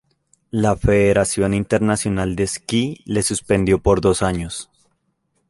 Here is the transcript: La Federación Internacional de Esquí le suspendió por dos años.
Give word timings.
La 0.49 0.75
Federación 0.75 1.53
Internacional 1.53 2.35
de 2.35 2.41
Esquí 2.43 3.01
le 3.05 3.21
suspendió 3.21 3.77
por 3.77 4.01
dos 4.01 4.23
años. 4.23 4.67